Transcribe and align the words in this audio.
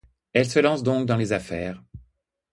Elle 0.33 0.47
se 0.49 0.57
lance 0.57 0.81
donc 0.81 1.05
dans 1.05 1.15
les 1.15 1.31
affaires. 1.31 1.79